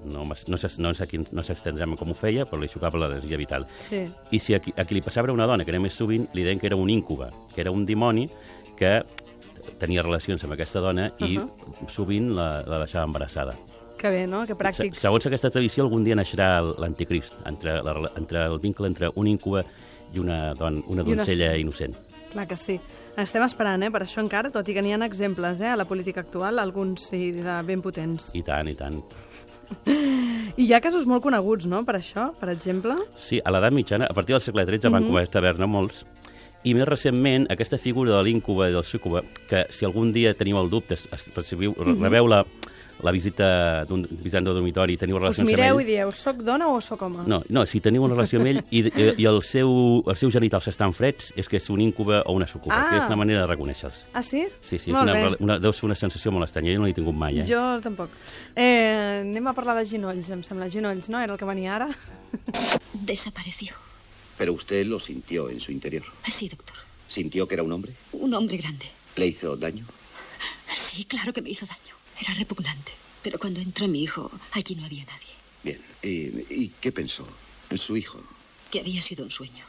no, 0.05 0.25
m'es- 0.25 0.47
no, 0.47 0.57
sé- 0.57 0.77
no 0.81 0.93
sé 0.93 1.07
quin- 1.07 1.27
no 1.31 1.41
s'estendrem 1.43 1.95
com 1.97 2.11
ho 2.11 2.13
feia, 2.13 2.45
però 2.45 2.59
li 2.61 2.67
xuclava 2.69 2.97
l'energia 2.99 3.37
vital. 3.37 3.65
Sí. 3.89 4.03
I 4.31 4.39
si 4.39 4.53
a 4.53 4.59
qui, 4.59 4.73
a 4.77 4.85
qui 4.85 4.95
li 4.95 5.01
passava 5.01 5.31
una 5.33 5.45
dona, 5.47 5.65
que 5.65 5.71
era 5.71 5.79
més 5.79 5.93
sovint, 5.93 6.27
li 6.33 6.43
deien 6.43 6.59
que 6.59 6.67
era 6.67 6.75
un 6.75 6.89
íncuba, 6.89 7.31
que 7.55 7.61
era 7.61 7.71
un 7.71 7.85
dimoni 7.85 8.29
que 8.77 9.03
tenia 9.79 10.01
relacions 10.03 10.43
amb 10.43 10.53
aquesta 10.53 10.79
dona 10.79 11.11
i 11.25 11.39
sovint 11.87 12.31
la, 12.35 12.61
la 12.67 12.79
deixava 12.83 13.05
embarassada. 13.05 13.55
Que 13.99 14.09
bé, 14.09 14.25
no? 14.27 14.45
Que 14.47 14.53
Se, 14.53 14.59
pràctics. 14.59 14.99
segons 15.01 15.25
aquesta 15.27 15.49
tradició, 15.51 15.83
algun 15.83 16.03
dia 16.05 16.15
naixerà 16.15 16.61
l'anticrist, 16.61 17.33
entre, 17.45 17.81
la, 17.83 18.11
entre 18.15 18.45
el 18.45 18.59
vincle 18.59 18.87
entre 18.87 19.09
un 19.15 19.27
íncuba 19.27 19.63
i 20.13 20.19
una, 20.19 20.53
don, 20.53 20.83
una 20.87 21.01
I 21.03 21.11
una- 21.11 21.15
doncella 21.23 21.55
innocent. 21.57 21.95
Clar 22.31 22.47
que 22.47 22.57
sí. 22.57 22.79
Estem 23.17 23.43
esperant, 23.43 23.81
eh, 23.83 23.89
per 23.91 24.03
això 24.05 24.21
encara, 24.21 24.51
tot 24.53 24.67
i 24.69 24.73
que 24.75 24.81
n'hi 24.85 24.93
ha 24.93 24.99
exemples, 25.05 25.59
eh, 25.61 25.67
a 25.73 25.75
la 25.75 25.85
política 25.85 26.21
actual, 26.21 26.59
alguns 26.59 27.07
sí, 27.09 27.31
de 27.31 27.61
ben 27.65 27.81
potents. 27.81 28.29
I 28.37 28.43
tant, 28.43 28.67
i 28.69 28.75
tant. 28.75 29.01
I 30.57 30.65
hi 30.65 30.73
ha 30.73 30.79
casos 30.81 31.05
molt 31.05 31.21
coneguts, 31.23 31.67
no?, 31.69 31.83
per 31.85 31.95
això, 31.99 32.29
per 32.39 32.49
exemple. 32.49 32.95
Sí, 33.17 33.39
a 33.43 33.51
l'edat 33.53 33.73
mitjana, 33.75 34.07
a 34.09 34.13
partir 34.17 34.33
del 34.35 34.41
segle 34.41 34.65
XIII, 34.65 34.91
van 34.93 35.05
començar 35.09 35.37
a 35.39 35.43
haver-ne 35.43 35.67
molts, 35.69 36.05
i 36.67 36.73
més 36.75 36.87
recentment, 36.89 37.45
aquesta 37.53 37.77
figura 37.79 38.17
de 38.17 38.23
l'íncuba 38.25 38.69
i 38.69 38.73
del 38.73 38.83
súcuba, 38.83 39.21
que 39.49 39.65
si 39.71 39.85
algun 39.87 40.11
dia 40.13 40.33
teniu 40.35 40.57
el 40.59 40.69
dubte, 40.69 40.95
es- 40.97 41.05
es- 41.13 41.29
recebiu, 41.35 41.73
rebeu 41.77 42.27
la, 42.27 42.43
la 43.03 43.11
visita 43.15 43.85
d'un 43.87 44.01
visitant 44.09 44.43
de 44.45 44.53
dormitori 44.53 44.93
i 44.93 44.97
teniu 44.99 45.15
Us 45.17 45.21
relacions 45.21 45.47
mireu 45.47 45.77
amb 45.77 45.81
i 45.81 45.83
ell... 45.83 45.89
dieu, 45.89 46.11
soc 46.11 46.41
dona 46.43 46.67
o 46.67 46.81
soc 46.81 47.01
home? 47.07 47.23
No, 47.27 47.41
no, 47.49 47.65
si 47.65 47.79
teniu 47.79 48.03
una 48.03 48.13
relació 48.15 48.39
amb 48.41 48.47
ell 48.51 48.59
i, 48.71 48.81
i, 48.87 49.05
i 49.23 49.25
el 49.29 49.41
seu, 49.43 49.69
els 50.05 50.19
seus 50.19 50.33
genitals 50.33 50.67
estan 50.67 50.91
freds, 50.93 51.31
és 51.39 51.47
que 51.47 51.57
és 51.61 51.69
un 51.69 51.81
íncuba 51.81 52.21
o 52.25 52.33
una 52.33 52.47
súcuba, 52.47 52.75
Ah. 52.75 52.89
que 52.89 52.97
és 52.99 53.07
una 53.07 53.15
manera 53.15 53.41
de 53.41 53.47
reconèixer-los. 53.53 54.05
Ah, 54.13 54.21
sí? 54.23 54.45
Sí, 54.61 54.77
sí, 54.77 54.89
és 54.91 54.95
Molt 54.95 55.03
una, 55.09 55.13
bé. 55.13 55.35
una, 55.39 55.59
deu 55.59 55.71
ser 55.73 55.85
una 55.85 55.95
sensació 55.95 56.31
molt 56.31 56.45
estranya, 56.49 56.73
jo 56.75 56.79
no 56.79 56.85
l'he 56.87 56.93
tingut 56.93 57.15
mai, 57.15 57.39
eh? 57.39 57.45
Jo 57.47 57.79
tampoc. 57.81 58.09
Eh, 58.55 59.21
anem 59.23 59.47
a 59.47 59.53
parlar 59.53 59.77
de 59.79 59.85
ginolls, 59.85 60.29
em 60.35 60.43
sembla. 60.43 60.69
Ginolls, 60.69 61.09
no? 61.09 61.19
Era 61.19 61.33
el 61.33 61.39
que 61.39 61.45
venia 61.45 61.75
ara? 61.75 61.87
Desapareció. 62.93 63.73
Pero 64.37 64.53
usted 64.53 64.85
lo 64.85 64.99
sintió 64.99 65.49
en 65.49 65.59
su 65.59 65.71
interior. 65.71 66.03
Sí, 66.31 66.47
doctor. 66.47 66.77
¿Sintió 67.07 67.47
que 67.47 67.55
era 67.55 67.63
un 67.63 67.71
hombre? 67.71 67.93
Un 68.13 68.33
hombre 68.33 68.57
grande. 68.57 68.85
¿Le 69.15 69.27
hizo 69.27 69.55
daño? 69.57 69.85
Sí, 70.77 71.03
claro 71.05 71.33
que 71.33 71.41
me 71.41 71.49
hizo 71.49 71.65
daño. 71.65 71.95
Era 72.21 72.33
repugnante. 72.33 72.91
Pero 73.23 73.37
cuando 73.39 73.59
entró 73.59 73.87
mi 73.87 74.03
hijo, 74.03 74.31
allí 74.51 74.75
no 74.75 74.85
había 74.85 75.05
nadie. 75.05 75.33
Bien. 75.63 75.81
¿Y, 76.01 76.63
y 76.63 76.73
qué 76.79 76.91
pensó? 76.91 77.27
Su 77.75 77.97
hijo. 77.97 78.19
Que 78.71 78.79
había 78.79 79.01
sido 79.01 79.23
un 79.25 79.31
sueño. 79.31 79.65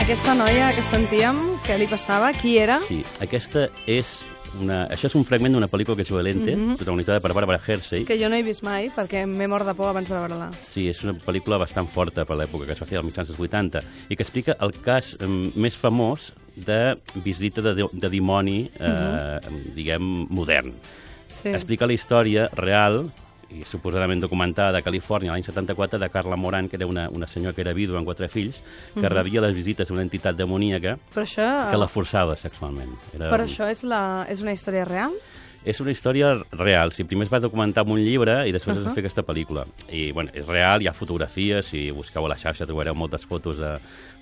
Aquesta 0.00 0.34
noia 0.34 0.72
que 0.74 0.82
sentíem, 0.82 1.36
què 1.62 1.76
li 1.78 1.86
passava? 1.86 2.32
Qui 2.34 2.56
era? 2.58 2.80
Sí, 2.88 3.04
aquesta 3.22 3.68
és 3.86 4.16
una... 4.58 4.86
Això 4.90 5.06
és 5.06 5.14
un 5.14 5.24
fragment 5.24 5.52
d'una 5.54 5.68
pel·lícula 5.70 5.96
que 5.96 6.02
és 6.02 6.10
Valente, 6.10 6.56
Mhm. 6.56 6.76
protagonitzada 6.76 7.20
per 7.20 7.32
Barbara 7.32 7.60
Hershey. 7.66 8.04
Que 8.04 8.18
jo 8.18 8.28
no 8.28 8.36
he 8.36 8.42
vist 8.42 8.62
mai, 8.62 8.90
perquè 8.90 9.26
m'he 9.26 9.46
mort 9.48 9.66
de 9.66 9.74
por 9.74 9.88
abans 9.88 10.08
de 10.08 10.14
veure-la. 10.16 10.50
Sí, 10.60 10.88
és 10.88 11.02
una 11.04 11.14
pel·lícula 11.14 11.58
bastant 11.58 11.88
forta 11.88 12.24
per 12.24 12.36
l'època 12.36 12.66
que 12.66 12.72
es 12.72 12.80
va 12.80 12.86
fer 12.86 12.98
als 12.98 13.06
mitjans 13.06 13.28
dels 13.28 13.38
80 13.40 13.82
i 14.08 14.16
que 14.16 14.22
explica 14.22 14.56
el 14.60 14.72
cas 14.82 15.16
més 15.54 15.76
famós 15.78 16.32
de 16.56 16.96
visita 17.24 17.62
de, 17.62 17.86
de 17.92 18.08
dimoni, 18.10 18.70
eh, 18.80 19.38
diguem, 19.74 20.26
modern. 20.28 20.72
Sí. 21.28 21.48
Explica 21.50 21.86
la 21.86 21.92
història 21.94 22.48
real 22.52 23.10
i 23.50 23.64
suposadament 23.66 24.22
documentada 24.22 24.76
de 24.76 24.82
Califòrnia 24.84 25.34
l'any 25.34 25.44
74 25.46 25.98
de 25.98 26.08
Carla 26.12 26.38
Moran, 26.38 26.68
que 26.68 26.78
era 26.78 26.86
una, 26.86 27.08
una 27.10 27.28
senyora 27.28 27.54
que 27.56 27.64
era 27.64 27.74
vídua 27.76 27.98
amb 27.98 28.08
quatre 28.08 28.28
fills, 28.30 28.62
que 28.94 29.08
rebia 29.10 29.42
les 29.44 29.54
visites 29.56 29.90
d'una 29.90 30.04
entitat 30.06 30.38
demoníaca 30.38 30.96
Però 31.14 31.26
això, 31.26 31.48
que 31.70 31.80
la 31.80 31.90
forçava 31.90 32.36
sexualment. 32.38 32.94
Era, 33.14 33.30
però 33.32 33.46
això 33.46 33.68
és, 33.70 33.82
la, 33.84 34.26
és 34.30 34.42
una 34.44 34.54
història 34.56 34.86
real? 34.88 35.16
És 35.64 35.80
una 35.82 35.92
història 35.92 36.32
real. 36.56 36.92
Si 36.96 37.04
primer 37.04 37.26
es 37.26 37.32
va 37.32 37.40
documentar 37.42 37.84
amb 37.84 37.92
un 37.92 38.00
llibre 38.00 38.46
i 38.48 38.52
després 38.52 38.76
uh 38.76 38.78
-huh. 38.78 38.86
es 38.86 38.88
va 38.88 38.94
fer 38.94 39.04
aquesta 39.04 39.22
pel·lícula. 39.22 39.66
I, 39.90 40.10
bueno, 40.12 40.30
és 40.32 40.46
real, 40.46 40.82
hi 40.82 40.88
ha 40.88 40.92
fotografies, 40.92 41.66
si 41.66 41.90
busqueu 41.90 42.24
a 42.24 42.28
la 42.28 42.36
xarxa 42.36 42.66
trobareu 42.66 42.94
moltes 42.94 43.26
fotos 43.26 43.56
de... 43.56 43.78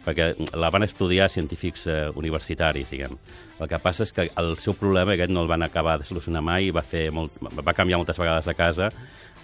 perquè 0.07 0.35
la 0.55 0.71
van 0.71 0.83
estudiar 0.83 1.29
científics 1.29 1.87
eh, 1.87 2.11
universitaris, 2.15 2.91
diguem. 2.91 3.19
El 3.61 3.69
que 3.69 3.79
passa 3.79 4.05
és 4.05 4.13
que 4.13 4.31
el 4.37 4.57
seu 4.57 4.75
problema 4.75 5.13
aquest 5.13 5.31
no 5.31 5.43
el 5.43 5.49
van 5.49 5.63
acabar 5.63 5.99
de 5.99 6.05
solucionar 6.05 6.43
mai, 6.43 6.71
va, 6.71 6.83
fer 6.83 7.11
molt, 7.11 7.33
va 7.41 7.75
canviar 7.75 7.99
moltes 7.99 8.19
vegades 8.19 8.47
de 8.47 8.55
casa, 8.55 8.91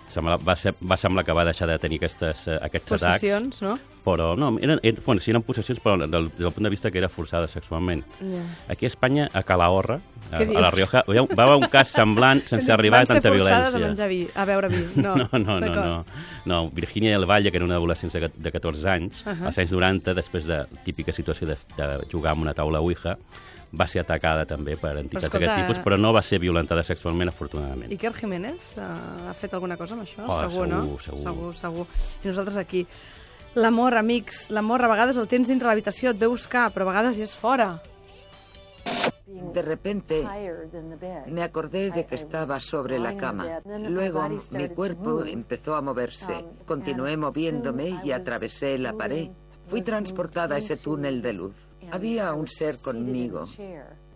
Sembla, 0.08 0.37
va, 0.37 0.54
ser, 0.56 0.75
va 0.84 0.96
semblar 1.00 1.25
que 1.25 1.32
va 1.32 1.44
deixar 1.44 1.66
de 1.66 1.78
tenir 1.78 1.96
aquestes, 1.99 2.46
eh, 2.49 2.58
aquests 2.62 2.92
atacs. 2.92 3.23
Possessions, 3.23 3.62
no? 3.62 3.78
Però 4.04 4.34
no, 4.37 4.50
eren, 4.61 4.78
eren, 4.82 5.00
bueno, 5.06 5.23
sí, 5.25 5.30
eren 5.32 5.42
possessions, 5.42 5.80
però 5.80 5.96
del, 5.96 6.28
del 6.37 6.52
punt 6.52 6.66
de 6.68 6.70
vista 6.70 6.90
que 6.92 7.00
era 7.00 7.08
forçada 7.08 7.49
sexualment. 7.49 8.04
Ja. 8.20 8.42
Aquí 8.68 8.84
a 8.84 8.90
Espanya, 8.92 9.30
a 9.32 9.42
Calahorra, 9.42 9.96
a, 10.30 10.42
a 10.42 10.61
la? 10.61 10.70
Rioja, 10.70 11.04
va 11.08 11.46
haver 11.46 11.56
un 11.56 11.66
cas 11.73 11.88
semblant 11.88 12.44
sense 12.52 12.70
arribar 12.73 13.00
a 13.00 13.06
tanta 13.06 13.30
Van 13.30 13.38
ser 13.38 13.44
forçades 13.46 13.73
violència. 13.73 13.80
a 13.80 13.88
menjar 13.88 14.08
vi, 14.12 14.20
a 14.34 14.44
beure 14.44 14.68
vi. 14.68 14.82
No, 15.04 15.16
No, 15.16 15.28
no, 15.32 15.58
no, 15.61 15.75
no, 15.75 16.04
no. 16.44 16.61
Virginia 16.76 17.16
del 17.16 17.25
Valle, 17.25 17.50
que 17.50 17.56
era 17.56 17.64
una 17.64 17.76
adolescent 17.80 18.12
de 18.12 18.28
de 18.28 18.52
14 18.52 18.88
anys, 18.90 19.25
uh 19.25 19.32
-huh. 19.32 19.46
als 19.46 19.58
anys 19.58 19.73
90, 19.73 20.14
després 20.14 20.44
de 20.44 20.66
típica 20.84 21.12
situació 21.12 21.46
de, 21.49 21.56
de 21.76 22.06
jugar 22.12 22.32
amb 22.32 22.42
una 22.42 22.52
taula 22.54 22.80
Ouija, 22.80 23.16
va 23.78 23.87
ser 23.90 24.02
atacada 24.04 24.45
també 24.49 24.76
per 24.81 24.95
entitats 25.00 25.28
escolta, 25.28 25.47
d'aquest 25.47 25.66
tipus, 25.66 25.83
però 25.85 25.99
no 26.00 26.12
va 26.14 26.23
ser 26.23 26.40
violentada 26.43 26.85
sexualment, 26.87 27.33
afortunadament. 27.33 27.93
Iker 27.95 28.12
Jiménez 28.16 28.73
uh, 28.78 28.87
ha 29.31 29.35
fet 29.38 29.54
alguna 29.54 29.78
cosa 29.81 29.99
amb 29.99 30.07
això? 30.07 30.25
Oh, 30.26 30.40
segur, 30.45 30.69
no? 30.71 30.83
segur, 30.85 31.00
segur. 31.02 31.25
segur, 31.25 31.54
segur. 31.61 31.88
I 32.23 32.31
nosaltres 32.31 32.61
aquí. 32.62 32.85
L'amor, 33.54 33.95
amics, 34.00 34.49
l'amor 34.50 34.83
a 34.83 34.90
vegades 34.90 35.19
el 35.21 35.28
tens 35.31 35.50
dintre 35.50 35.71
l'habitació, 35.71 36.11
et 36.11 36.19
ve 36.19 36.26
a 36.26 36.33
buscar, 36.33 36.69
però 36.75 36.88
a 36.88 36.93
vegades 36.93 37.21
ja 37.21 37.26
és 37.26 37.35
fora. 37.38 37.75
De 39.54 39.62
repente 39.62 40.26
me 41.26 41.43
acordé 41.43 41.90
de 41.90 42.04
que 42.04 42.14
estaba 42.16 42.61
sobre 42.61 42.99
la 42.99 43.16
cama. 43.16 43.61
Luego 43.88 44.28
mi 44.28 44.69
cuerpo 44.69 45.25
empezó 45.25 45.76
a 45.76 45.81
moverse. 45.81 46.45
Continué 46.66 47.16
moviéndome 47.16 48.00
y 48.04 48.12
atravesé 48.12 48.78
la 48.78 48.93
pared. 48.93 49.31
Fui 49.66 49.81
transportada 49.81 50.57
a 50.57 50.59
ese 50.59 50.76
túnel 50.76 51.23
de 51.23 51.33
luz. 51.33 51.54
Había 51.90 52.32
un 52.34 52.46
ser 52.46 52.76
conmigo. 52.82 53.44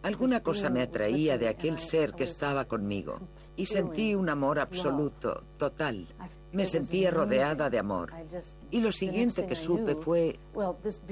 Alguna 0.02 0.40
cosa 0.42 0.70
me 0.70 0.82
atraía 0.82 1.38
de 1.38 1.48
aquel 1.48 1.78
ser 1.78 2.12
que 2.14 2.25
estaba 2.25 2.64
conmigo 2.66 3.18
y 3.56 3.66
sentí 3.66 4.14
un 4.14 4.28
amor 4.28 4.60
absoluto, 4.60 5.42
total. 5.56 6.06
Me 6.52 6.64
sentía 6.64 7.10
rodeada 7.10 7.68
de 7.68 7.78
amor. 7.78 8.12
Y 8.70 8.80
lo 8.80 8.92
siguiente 8.92 9.46
que 9.46 9.56
supe 9.56 9.94
fue, 9.96 10.38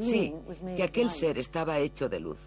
sí, 0.00 0.34
que 0.76 0.82
aquel 0.82 1.10
ser 1.10 1.38
estaba 1.38 1.78
hecho 1.78 2.08
de 2.08 2.20
luz. 2.20 2.38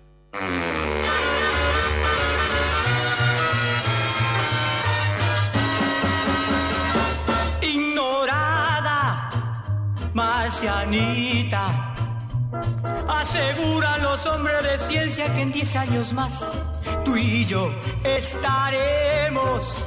ignorada, 7.62 9.30
marcianita. 10.14 11.89
Aseguran 13.08 14.02
los 14.04 14.26
hombres 14.28 14.62
de 14.64 14.78
ciencia 14.80 15.34
que 15.34 15.42
en 15.42 15.52
10 15.52 15.76
años 15.76 16.14
más 16.14 16.44
tú 17.06 17.16
y 17.18 17.46
yo 17.46 17.72
estaremos 18.04 19.84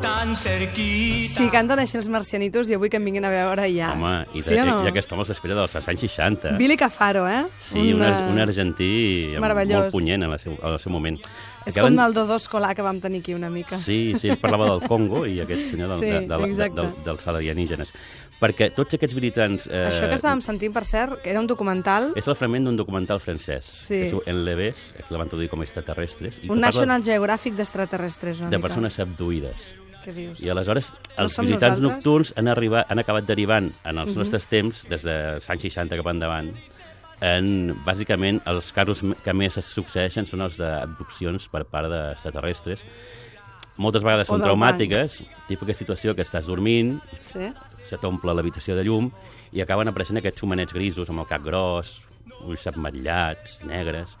tan 0.00 0.36
cerquita. 0.36 1.34
Sí, 1.40 1.48
canten 1.50 1.80
així 1.82 1.98
els 1.98 2.06
marcianitos 2.12 2.68
i 2.70 2.76
avui 2.76 2.86
que 2.90 2.98
em 3.00 3.06
vinguin 3.08 3.24
a 3.26 3.32
veure 3.32 3.64
ja. 3.74 3.90
Home, 3.96 4.12
i, 4.32 4.42
de, 4.42 4.46
sí 4.46 4.58
o 4.60 4.64
no? 4.68 4.76
i 4.86 4.90
aquesta 4.92 5.16
home 5.16 5.26
s'espera 5.26 5.56
dels 5.58 5.74
anys 5.80 6.04
60. 6.06 6.52
Billy 6.60 6.76
Cafaro, 6.78 7.24
eh? 7.28 7.42
Sí, 7.60 7.92
un, 7.96 8.04
eh, 8.06 8.12
un 8.30 8.38
argentí 8.42 8.90
molt 9.42 9.90
punyent 9.94 10.22
en 10.22 10.30
el 10.36 10.38
seu, 10.38 10.54
en 10.54 10.70
el 10.76 10.78
seu 10.78 10.94
moment. 10.94 11.18
És 11.66 11.74
Acaben- 11.74 11.96
com 11.98 12.04
el 12.06 12.14
Dodó 12.14 12.36
Escolar 12.38 12.74
que 12.76 12.82
vam 12.86 13.00
tenir 13.02 13.20
aquí 13.20 13.34
una 13.34 13.50
mica. 13.50 13.76
Sí, 13.76 14.14
sí, 14.16 14.28
ell 14.30 14.38
parlava 14.38 14.70
del 14.70 14.86
Congo 14.88 15.26
i 15.26 15.40
aquest 15.42 15.72
senyor 15.72 15.90
del, 15.96 16.00
Sí, 16.00 16.06
de, 16.06 16.20
de, 16.20 16.54
de, 16.54 16.70
del, 16.78 16.94
dels 17.04 17.26
alienígenes. 17.26 17.90
Perquè 18.38 18.68
tots 18.70 18.94
aquests 18.94 19.16
militants... 19.18 19.66
Eh, 19.66 19.80
Això 19.90 20.06
que 20.06 20.14
estàvem 20.14 20.40
sentint, 20.44 20.72
per 20.72 20.84
cert, 20.86 21.16
que 21.24 21.30
era 21.32 21.40
un 21.40 21.48
documental, 21.50 22.12
És 22.14 22.28
el 22.30 22.36
fragment 22.38 22.68
d'un 22.68 22.76
documental 22.78 23.18
francès, 23.18 23.64
Sí. 23.66 23.96
que 23.96 24.04
es 24.04 24.10
diu 24.12 24.22
En 24.26 24.44
Leves, 24.44 24.78
que 24.96 25.04
la 25.10 25.18
van 25.18 25.28
traduir 25.28 25.48
com 25.50 25.62
extraterrestres, 25.64 26.38
i 26.38 26.46
un 26.46 26.46
que 26.46 26.48
parla 26.54 26.66
National 26.68 27.02
Geographic 27.02 27.54
d'extraterrestres, 27.58 28.38
una 28.40 28.50
de 28.50 28.56
mica. 28.58 28.68
persones 28.68 28.98
abduïdes. 29.02 29.74
Què 30.04 30.12
dius? 30.14 30.40
I 30.40 30.48
aleshores 30.50 30.92
No 31.18 31.24
els 31.24 31.32
som 31.34 31.44
visitants 31.44 31.80
nosaltres? 31.80 31.96
nocturns 31.96 32.32
han, 32.38 32.48
arribat, 32.48 32.86
han 32.90 32.98
acabat 33.02 33.26
derivant 33.26 33.72
en 33.84 33.98
els 33.98 34.10
Mhm. 34.14 34.18
nostres 34.22 34.46
temps, 34.46 34.84
des 34.88 35.02
de 35.02 35.16
anys 35.48 35.62
60 35.62 35.96
cap 35.96 36.06
endavant, 36.06 36.54
en, 37.20 37.74
bàsicament, 37.84 38.40
els 38.46 38.70
casos 38.72 39.02
que 39.24 39.32
més 39.34 39.56
es 39.58 39.64
succeeixen 39.66 40.24
són 40.26 40.42
els 40.42 40.56
d'abduccions 40.56 41.48
per 41.48 41.64
part 41.64 41.90
d'extraterrestres. 41.90 42.84
Moltes 43.76 44.02
vegades 44.04 44.30
O 44.30 44.34
són 44.34 44.42
traumàtiques, 44.42 45.24
típica 45.48 45.74
situació 45.74 46.14
que 46.14 46.22
estàs 46.22 46.46
dormint, 46.46 47.00
Sí? 47.32 47.50
Se 47.88 47.98
t'omple 48.00 48.34
l'habitació 48.36 48.76
de 48.76 48.84
llum 48.86 49.10
i 49.52 49.62
acaben 49.64 49.88
apareixent 49.88 50.20
aquests 50.20 50.44
homenets 50.44 50.76
grisos 50.76 51.08
amb 51.10 51.24
el 51.24 51.30
cap 51.30 51.44
gros, 51.44 51.98
ulls 52.44 52.66
ametllats, 52.70 53.62
negres, 53.66 54.16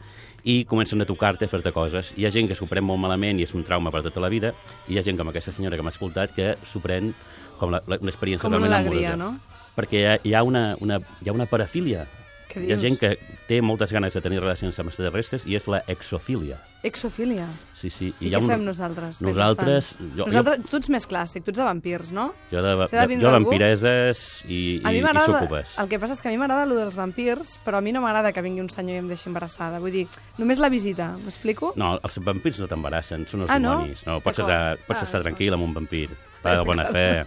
i 0.48 0.62
comencen 0.64 1.02
a 1.02 1.06
tocar-te, 1.08 1.44
a 1.44 1.50
fer-te 1.50 1.72
coses. 1.74 2.14
Hi 2.16 2.24
ha 2.24 2.30
gent 2.32 2.48
que 2.48 2.56
s'ho 2.56 2.68
pren 2.70 2.86
molt 2.86 3.02
malament 3.02 3.40
i 3.40 3.44
és 3.44 3.52
un 3.54 3.64
trauma 3.66 3.92
per 3.92 4.02
tota 4.06 4.22
la 4.24 4.30
vida, 4.32 4.54
i 4.88 4.94
hi 4.94 5.00
ha 5.00 5.04
gent 5.04 5.18
com 5.18 5.28
aquesta 5.28 5.52
senyora 5.52 5.76
que 5.76 5.84
m'ha 5.84 5.92
escoltat 5.92 6.32
que 6.34 6.54
s'ho 6.70 6.80
pren 6.80 7.12
com 7.58 7.74
la, 7.74 7.82
la, 7.86 7.98
una 8.00 8.12
experiència 8.12 8.46
Com 8.46 8.54
una 8.54 8.62
realment 8.64 8.88
alegria, 8.88 9.16
no? 9.18 9.34
Perquè 9.76 10.00
hi 10.00 10.06
ha, 10.06 10.14
hi 10.24 10.34
ha, 10.34 10.42
una, 10.46 10.62
una, 10.80 11.00
hi 11.22 11.28
ha 11.28 11.34
una 11.36 11.46
parafília. 11.50 12.06
Què 12.48 12.62
Hi 12.64 12.72
ha 12.72 12.78
dius? 12.78 12.84
gent 12.86 12.96
que 12.96 13.36
té 13.48 13.60
moltes 13.60 13.92
ganes 13.92 14.14
de 14.14 14.22
tenir 14.24 14.40
relacions 14.40 14.78
amb 14.80 14.88
extraterrestres 14.88 15.44
i 15.46 15.58
és 15.58 15.68
la 15.68 15.82
exofília. 15.86 16.56
Exofília. 16.82 17.46
Sí, 17.74 17.90
sí. 17.90 18.12
I, 18.20 18.28
ha 18.32 18.38
què 18.38 18.44
un- 18.44 18.50
fem 18.52 18.62
nosaltres? 18.66 19.18
Nosaltres... 19.22 19.88
Jo, 20.14 20.26
nosaltres 20.28 20.66
tu 20.70 20.78
ets 20.78 20.90
més 20.94 21.06
clàssic, 21.10 21.42
tu 21.42 21.50
ets 21.50 21.58
de 21.58 21.66
vampirs, 21.66 22.12
no? 22.14 22.28
Jo, 22.52 22.62
de, 22.62 22.74
de 22.78 22.86
de, 23.08 23.18
jo 23.18 23.32
vampireses 23.34 24.22
i, 24.46 24.60
A 24.86 24.92
i, 24.94 25.00
i 25.02 25.24
súcubes. 25.26 25.74
El 25.82 25.90
que 25.90 25.98
passa 25.98 26.14
és 26.14 26.22
que 26.22 26.30
a 26.30 26.34
mi 26.34 26.38
m'agrada 26.38 26.68
el 26.68 26.76
dels 26.78 26.94
vampirs, 26.98 27.56
però 27.66 27.78
a 27.78 27.84
mi 27.84 27.90
no 27.94 28.02
m'agrada 28.04 28.30
que 28.32 28.42
vingui 28.46 28.62
un 28.62 28.70
senyor 28.70 28.94
i 28.94 29.02
em 29.02 29.10
deixi 29.10 29.26
embarassada. 29.30 29.82
Vull 29.82 29.94
dir, 29.94 30.06
només 30.38 30.62
la 30.62 30.70
visita, 30.70 31.12
m'explico? 31.24 31.72
No, 31.76 31.96
els 31.98 32.18
vampirs 32.22 32.62
no 32.62 32.70
t'embarassen, 32.70 33.26
són 33.26 33.42
els 33.46 33.50
Ah, 33.50 33.58
no? 33.58 33.80
dimonis. 33.82 34.06
No, 34.06 34.20
pots, 34.22 34.38
estar, 34.46 34.78
pots 34.86 35.02
Ah, 35.02 35.10
estar 35.10 35.22
tranquil 35.26 35.58
amb 35.58 35.66
un 35.66 35.74
vampir. 35.82 36.08
Va 36.38 36.52
de 36.54 36.62
bona 36.62 36.84
fe. 36.94 37.24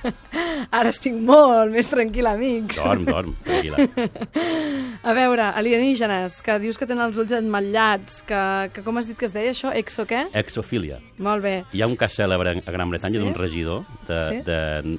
Ara 0.72 0.88
estic 0.88 1.12
molt 1.12 1.68
més 1.74 1.88
tranquil·la, 1.92 2.32
amics. 2.38 2.78
Dorm, 2.80 3.04
dorm, 3.04 3.34
tranquil·la. 3.44 3.84
A 5.10 5.12
veure, 5.16 5.50
alienígenes, 5.56 6.38
que 6.44 6.56
dius 6.62 6.76
que 6.80 6.86
tenen 6.88 7.06
els 7.10 7.18
ulls 7.20 7.32
enmotllats, 7.36 8.22
que, 8.28 8.40
que 8.72 8.82
com 8.86 8.96
has 8.98 9.06
dit 9.08 9.18
que 9.18 9.26
es 9.26 9.32
deia 9.34 9.50
això? 9.52 9.72
Exo 9.76 10.04
què? 10.08 10.26
Exofília. 10.40 10.98
Molt 11.18 11.42
bé. 11.44 11.54
Hi 11.72 11.82
ha 11.82 11.88
un 11.90 11.96
cas 12.00 12.14
cèlebre 12.16 12.56
a 12.58 12.70
Gran 12.72 12.90
Bretanya 12.90 13.18
Sí? 13.18 13.24
d'un 13.24 13.34
regidor 13.34 13.84
de, 14.08 14.18
Sí? 14.30 14.42
de 14.46 14.98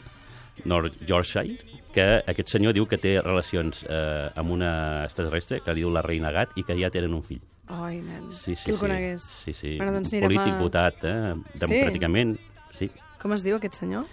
North 0.65 0.97
Yorkshire 1.07 1.57
que 1.93 2.05
aquest 2.27 2.49
senyor 2.53 2.73
diu 2.73 2.85
que 2.87 2.97
té 2.97 3.17
relacions 3.21 3.83
eh, 3.89 4.29
amb 4.39 4.51
una 4.55 5.03
extraterrestre 5.05 5.59
que 5.65 5.73
li 5.75 5.81
diu 5.83 5.89
la 5.91 6.01
reina 6.05 6.31
gat 6.31 6.53
i 6.55 6.63
que 6.63 6.77
ja 6.79 6.89
tenen 6.93 7.13
un 7.13 7.23
fill. 7.23 7.41
Ai, 7.71 7.99
nen, 8.03 8.29
Sí, 8.35 8.55
sí, 8.55 8.63
qui 8.65 8.71
el 8.71 8.77
sí. 8.77 8.81
conegués? 8.81 9.21
Sí, 9.45 9.53
sí. 9.53 9.77
Bueno, 9.77 9.93
doncs 9.93 10.11
un 10.13 10.21
polític 10.25 10.53
a... 10.53 10.59
votat, 10.59 11.03
eh, 11.03 11.35
democràticament. 11.59 12.37
Sí. 12.77 12.89
Com 13.21 13.33
es 13.35 13.43
diu 13.43 13.55
aquest 13.57 13.75
senyor? 13.79 14.05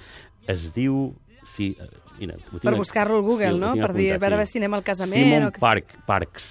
Es 0.46 0.72
diu... 0.74 1.14
Sí, 1.54 1.72
eh, 1.80 1.88
mira, 2.18 2.36
ho 2.38 2.58
tinc 2.58 2.68
Per 2.68 2.76
buscar-lo 2.78 3.18
al 3.18 3.24
Google, 3.26 3.54
ho 3.56 3.60
no? 3.62 3.72
Per 3.78 3.92
dir, 3.96 4.12
a 4.14 4.20
veure 4.22 4.44
sí. 4.44 4.52
si 4.52 4.62
anem 4.62 4.78
al 4.78 4.84
casament 4.86 5.24
Simon 5.24 5.48
o 5.48 5.52
Park, 5.58 5.96
Parks. 6.06 6.48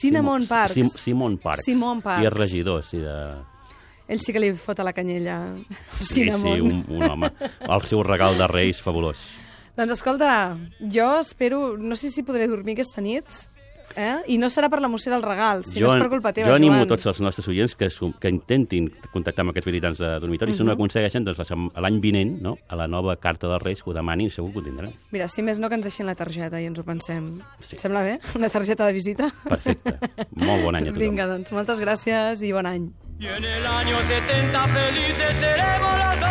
Cinnamon 0.00 0.46
Parks. 0.50 0.76
Sim, 0.76 0.90
Simon 0.90 1.38
Parks. 1.38 1.64
Simon 1.64 2.02
Parks. 2.04 2.24
I 2.24 2.30
és 2.30 2.36
regidor, 2.36 2.84
sí, 2.84 3.00
de... 3.04 3.16
Ell 4.04 4.20
sí 4.20 4.34
que 4.36 4.42
li 4.42 4.50
fot 4.60 4.82
a 4.82 4.84
la 4.84 4.92
canyella. 4.92 5.38
Sí, 5.96 6.26
sí, 6.42 6.58
un, 6.60 6.84
un 6.88 7.06
home. 7.08 7.32
El 7.64 7.88
seu 7.88 8.04
regal 8.04 8.36
de 8.40 8.48
Reis 8.50 8.82
fabulós. 8.84 9.22
Doncs 9.74 9.96
escolta, 9.96 10.56
jo 10.92 11.08
espero... 11.18 11.76
No 11.78 11.96
sé 11.96 12.12
si 12.12 12.22
podré 12.22 12.46
dormir 12.46 12.76
aquesta 12.76 13.02
nit, 13.02 13.26
Eh? 13.96 14.34
I 14.34 14.38
no 14.42 14.48
serà 14.50 14.68
per 14.72 14.80
l'emoció 14.82 15.12
del 15.12 15.22
regal, 15.22 15.62
sinó 15.64 15.86
jo, 15.86 15.92
és 15.94 16.02
per 16.02 16.10
culpa 16.10 16.32
teva, 16.34 16.48
Joan. 16.48 16.62
Jo 16.62 16.70
animo 16.72 16.88
tots 16.90 17.06
els 17.06 17.20
nostres 17.22 17.46
oients 17.52 17.76
que, 17.78 17.88
que 18.20 18.32
intentin 18.32 18.88
contactar 19.12 19.44
amb 19.44 19.54
aquests 19.54 19.70
visitants 19.70 20.02
de 20.02 20.10
dormitori. 20.20 20.50
Uh 20.50 20.54
-huh. 20.54 20.58
Si 20.58 20.64
no 20.64 20.72
mhm. 20.72 20.78
aconsegueixen, 20.80 21.24
doncs 21.24 21.50
l'any 21.76 22.00
vinent, 22.00 22.40
no? 22.42 22.58
a 22.68 22.76
la 22.76 22.88
nova 22.88 23.16
Carta 23.16 23.46
dels 23.48 23.62
Reis, 23.62 23.82
que 23.82 23.90
ho 23.90 23.94
demanin, 23.94 24.30
segur 24.30 24.52
que 24.52 24.58
ho 24.58 24.62
tindran. 24.62 24.92
Mira, 25.12 25.28
si 25.28 25.42
més 25.42 25.58
no, 25.58 25.68
que 25.68 25.74
ens 25.74 25.84
deixin 25.84 26.06
la 26.06 26.14
targeta 26.14 26.60
i 26.60 26.66
ens 26.66 26.78
ho 26.78 26.84
pensem. 26.84 27.40
Sí. 27.60 27.78
Sembla 27.78 28.02
bé? 28.02 28.20
Una 28.34 28.48
targeta 28.48 28.86
de 28.86 28.92
visita? 28.92 29.32
Perfecte. 29.48 29.98
Molt 30.34 30.64
bon 30.64 30.74
any 30.74 30.88
a 30.88 30.92
tothom. 30.92 31.00
Vinga, 31.00 31.26
doncs, 31.26 31.52
moltes 31.52 31.78
gràcies 31.78 32.42
i 32.42 32.52
bon 32.52 32.66
any. 32.66 32.90
Y 33.18 33.26
en 33.26 33.44
el 33.44 33.66
año 33.66 33.96
70 34.00 34.66
felices 34.66 35.36
seremos 35.36 35.98
los 35.98 36.20
dos. 36.20 36.30